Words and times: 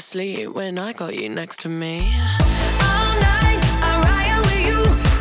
sleep 0.00 0.48
when 0.54 0.78
I 0.78 0.92
got 0.92 1.14
you 1.14 1.28
next 1.28 1.60
to 1.60 1.68
me. 1.68 2.14
All 2.82 3.14
night, 3.20 3.60
I 3.82 3.92
ride 4.04 4.40
with 4.46 4.62
you. 4.68 5.13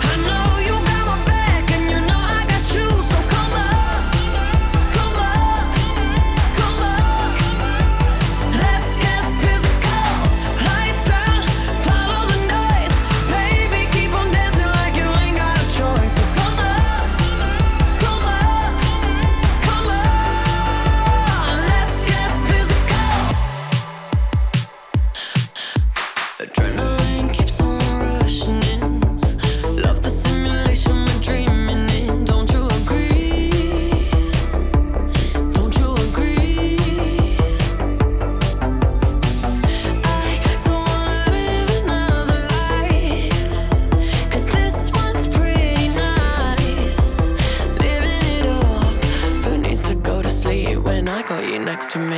Next 51.66 51.92
to 51.92 52.00
me? 52.00 52.13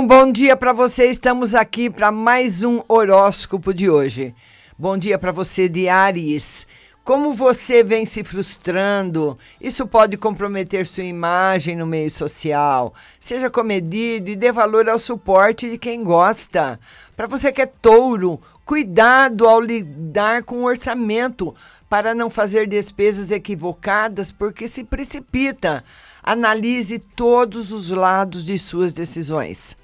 Um 0.00 0.06
bom 0.06 0.32
dia 0.32 0.56
para 0.56 0.72
você. 0.72 1.10
Estamos 1.10 1.54
aqui 1.54 1.90
para 1.90 2.10
mais 2.10 2.62
um 2.62 2.80
horóscopo 2.88 3.74
de 3.74 3.90
hoje. 3.90 4.34
Bom 4.78 4.96
dia 4.96 5.18
para 5.18 5.30
você 5.30 5.68
de 5.68 5.90
Ares. 5.90 6.66
Como 7.04 7.34
você 7.34 7.84
vem 7.84 8.06
se 8.06 8.24
frustrando, 8.24 9.36
isso 9.60 9.86
pode 9.86 10.16
comprometer 10.16 10.86
sua 10.86 11.04
imagem 11.04 11.76
no 11.76 11.86
meio 11.86 12.10
social. 12.10 12.94
Seja 13.20 13.50
comedido 13.50 14.30
e 14.30 14.36
dê 14.36 14.50
valor 14.50 14.88
ao 14.88 14.98
suporte 14.98 15.68
de 15.68 15.76
quem 15.76 16.02
gosta. 16.02 16.80
Para 17.14 17.26
você 17.26 17.52
que 17.52 17.60
é 17.60 17.66
touro, 17.66 18.40
cuidado 18.64 19.46
ao 19.46 19.60
lidar 19.60 20.44
com 20.44 20.60
o 20.60 20.66
orçamento 20.66 21.54
para 21.90 22.14
não 22.14 22.30
fazer 22.30 22.66
despesas 22.66 23.30
equivocadas, 23.30 24.32
porque 24.32 24.66
se 24.66 24.82
precipita. 24.82 25.84
Analise 26.22 26.98
todos 26.98 27.70
os 27.70 27.90
lados 27.90 28.46
de 28.46 28.56
suas 28.56 28.94
decisões. 28.94 29.78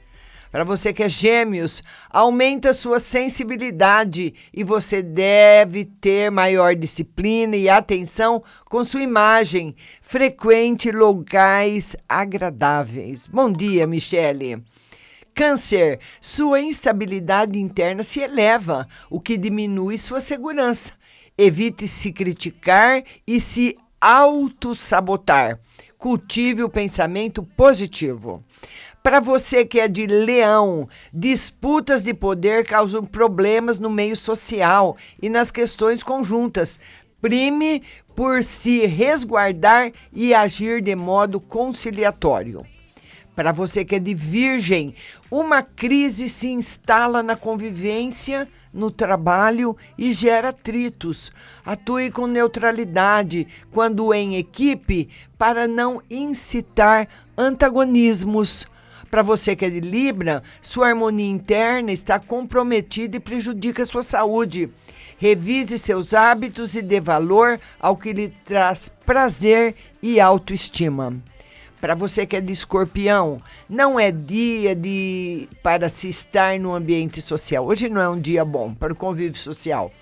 Para 0.56 0.65
você 0.65 0.91
que 0.91 1.03
é 1.03 1.09
gêmeos, 1.11 1.83
aumenta 2.09 2.72
sua 2.72 2.99
sensibilidade 2.99 4.33
e 4.55 4.65
você 4.65 5.03
deve 5.03 5.84
ter 5.84 6.31
maior 6.31 6.75
disciplina 6.75 7.55
e 7.55 7.69
atenção 7.69 8.43
com 8.65 8.83
sua 8.83 9.03
imagem. 9.03 9.77
Frequente 10.00 10.91
locais 10.91 11.94
agradáveis. 12.09 13.27
Bom 13.27 13.53
dia, 13.53 13.87
Michele. 13.87 14.65
Câncer, 15.34 16.00
sua 16.22 16.59
instabilidade 16.59 17.59
interna 17.59 18.03
se 18.03 18.21
eleva, 18.21 18.88
o 19.11 19.21
que 19.21 19.37
diminui 19.37 19.99
sua 19.99 20.21
segurança. 20.21 20.94
Evite 21.37 21.87
se 21.87 22.11
criticar 22.11 23.03
e 23.27 23.43
se 23.43 23.77
autossabotar. 24.00 25.61
Cultive 25.99 26.62
o 26.62 26.69
pensamento 26.71 27.43
positivo. 27.43 28.43
Para 29.06 29.21
você 29.21 29.65
que 29.65 29.78
é 29.78 29.87
de 29.87 30.05
leão, 30.05 30.89
disputas 31.15 32.03
de 32.03 32.12
poder 32.12 32.67
causam 32.67 33.05
problemas 33.05 33.78
no 33.78 33.89
meio 33.89 34.17
social 34.17 34.97
e 35.22 35.28
nas 35.28 35.53
questões 35.53 36.03
conjuntas. 36.03 36.81
Prime 37.22 37.84
por 38.17 38.43
se 38.43 38.84
resguardar 38.84 39.93
e 40.12 40.34
agir 40.34 40.83
de 40.83 40.97
modo 40.97 41.39
conciliatório. 41.39 42.67
Para 43.37 43.53
você 43.53 43.84
que 43.84 43.94
é 43.94 44.00
de 44.00 44.12
virgem, 44.12 44.93
uma 45.31 45.62
crise 45.62 46.28
se 46.28 46.49
instala 46.49 47.23
na 47.23 47.37
convivência, 47.37 48.49
no 48.75 48.91
trabalho 48.91 49.77
e 49.97 50.12
gera 50.12 50.49
atritos. 50.49 51.31
Atue 51.65 52.11
com 52.11 52.27
neutralidade 52.27 53.47
quando 53.71 54.12
em 54.12 54.34
equipe 54.34 55.09
para 55.38 55.69
não 55.69 56.03
incitar 56.11 57.06
antagonismos. 57.38 58.67
Para 59.11 59.23
você 59.23 59.55
que 59.55 59.65
é 59.65 59.71
de 59.71 59.81
Libra, 59.81 60.43
sua 60.61 60.89
harmonia 60.89 61.31
interna 61.31 61.93
está 61.93 62.19
comprometida 62.19 63.17
e 63.17 63.21
prejudica 63.21 63.83
a 63.83 63.87
sua 63.87 64.03
saúde. 64.03 64.71
Revise 65.19 65.79
seus 65.79 66.12
hábitos 66.12 66.75
e 66.75 66.83
dê 66.83 67.01
valor 67.01 67.59
ao 67.81 67.97
que 67.97 68.12
lhe 68.12 68.29
traz 68.45 68.91
prazer 69.05 69.75
e 70.03 70.21
autoestima. 70.21 71.15
Para 71.81 71.95
você 71.95 72.27
que 72.27 72.37
é 72.37 72.41
de 72.41 72.53
escorpião, 72.53 73.37
não 73.69 74.01
é 74.01 74.11
dia 74.11 74.75
de 74.75 75.49
para 75.62 75.89
se 75.89 76.09
estar 76.09 76.59
no 76.59 76.75
ambiente 76.75 77.21
social. 77.21 77.67
Hoje 77.67 77.89
não 77.89 78.01
é 78.01 78.09
um 78.09 78.19
dia 78.19 78.44
bom 78.44 78.75
para 78.75 78.93
o 78.93 78.97
convívio 78.97 79.38
social. 79.38 79.93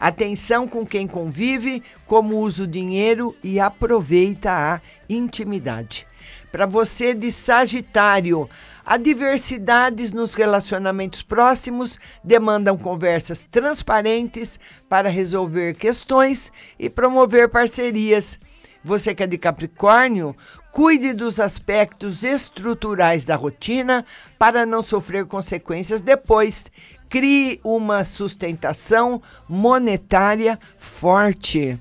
Atenção 0.00 0.66
com 0.66 0.86
quem 0.86 1.06
convive, 1.06 1.82
como 2.06 2.38
usa 2.38 2.64
o 2.64 2.66
dinheiro 2.66 3.36
e 3.44 3.60
aproveita 3.60 4.50
a 4.50 4.80
intimidade. 5.10 6.06
Para 6.50 6.64
você 6.64 7.12
de 7.12 7.30
Sagitário, 7.30 8.48
adversidades 8.84 10.12
nos 10.12 10.32
relacionamentos 10.32 11.20
próximos 11.20 11.98
demandam 12.24 12.78
conversas 12.78 13.46
transparentes 13.50 14.58
para 14.88 15.10
resolver 15.10 15.74
questões 15.74 16.50
e 16.78 16.88
promover 16.88 17.50
parcerias. 17.50 18.38
Você 18.82 19.14
que 19.14 19.22
é 19.22 19.26
de 19.26 19.36
Capricórnio, 19.36 20.34
cuide 20.72 21.12
dos 21.12 21.38
aspectos 21.38 22.24
estruturais 22.24 23.26
da 23.26 23.36
rotina 23.36 24.04
para 24.38 24.64
não 24.64 24.82
sofrer 24.82 25.26
consequências 25.26 26.00
depois. 26.00 26.70
Crie 27.10 27.58
uma 27.64 28.04
sustentação 28.04 29.20
monetária 29.48 30.56
forte. 30.78 31.76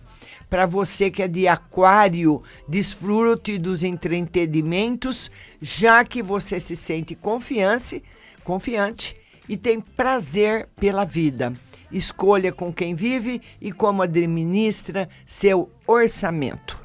Para 0.49 0.65
você 0.65 1.11
que 1.11 1.21
é 1.21 1.27
de 1.27 1.47
Aquário, 1.47 2.41
desfrute 2.67 3.59
dos 3.59 3.83
entretenimientos, 3.83 5.29
já 5.61 6.03
que 6.03 6.23
você 6.23 6.59
se 6.59 6.75
sente 6.75 7.13
confiante, 7.13 8.01
confiante 8.43 9.15
e 9.47 9.55
tem 9.55 9.79
prazer 9.79 10.67
pela 10.75 11.05
vida. 11.05 11.53
Escolha 11.91 12.51
com 12.51 12.73
quem 12.73 12.95
vive 12.95 13.39
e 13.61 13.71
como 13.71 14.01
administra 14.01 15.07
seu 15.27 15.69
orçamento. 15.85 16.79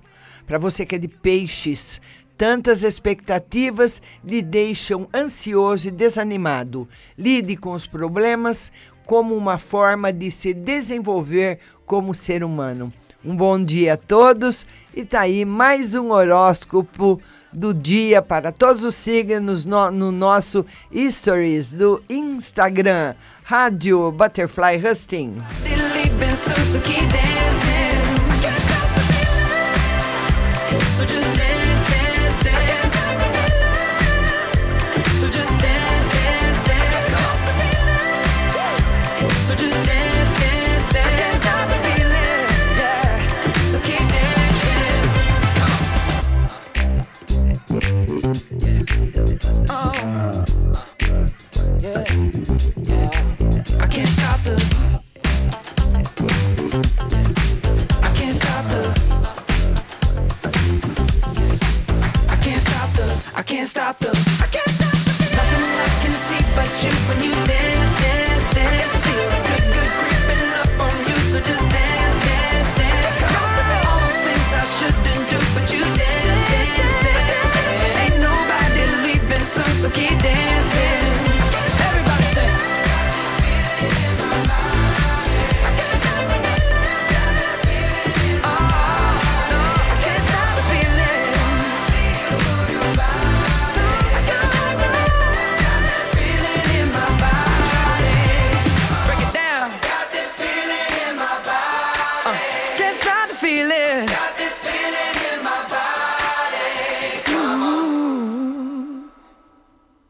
Para 0.46 0.58
você 0.58 0.84
que 0.84 0.96
é 0.96 0.98
de 0.98 1.08
peixes, 1.08 1.98
tantas 2.36 2.82
expectativas 2.82 4.02
lhe 4.24 4.42
deixam 4.42 5.08
ansioso 5.14 5.88
e 5.88 5.90
desanimado. 5.90 6.88
Lide 7.16 7.56
com 7.56 7.72
os 7.72 7.86
problemas 7.86 8.72
como 9.06 9.36
uma 9.36 9.58
forma 9.58 10.12
de 10.12 10.30
se 10.30 10.54
desenvolver 10.54 11.58
como 11.86 12.14
ser 12.14 12.42
humano. 12.42 12.92
Um 13.24 13.36
bom 13.36 13.62
dia 13.62 13.94
a 13.94 13.96
todos 13.96 14.66
e 14.94 15.04
tá 15.04 15.20
aí 15.20 15.44
mais 15.44 15.94
um 15.94 16.10
horóscopo 16.10 17.20
do 17.52 17.72
dia 17.72 18.20
para 18.20 18.52
todos 18.52 18.84
os 18.84 18.94
signos 18.94 19.64
no, 19.64 19.90
no 19.90 20.12
nosso 20.12 20.66
stories 20.94 21.72
do 21.72 22.02
Instagram, 22.10 23.14
Rádio 23.44 24.10
Butterfly 24.12 24.76
Husting. 24.84 25.36